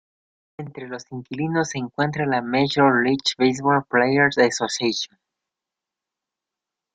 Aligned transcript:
Entre 0.57 0.87
los 0.87 1.03
inquilinos 1.11 1.69
se 1.69 1.77
encuentra 1.77 2.25
la 2.25 2.41
Major 2.41 3.03
League 3.03 3.19
Baseball 3.37 3.85
Players 3.87 4.35
Association. 4.39 5.15